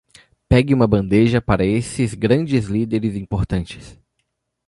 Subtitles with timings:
[0.49, 3.99] Pegue uma bandeja para esses grandes líderes importantes.